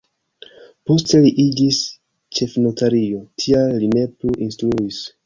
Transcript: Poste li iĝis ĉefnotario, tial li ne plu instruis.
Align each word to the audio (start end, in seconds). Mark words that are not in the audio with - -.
Poste 0.91 1.19
li 1.25 1.31
iĝis 1.43 1.81
ĉefnotario, 2.39 3.21
tial 3.45 3.77
li 3.85 3.91
ne 3.93 4.07
plu 4.17 4.35
instruis. 4.49 5.05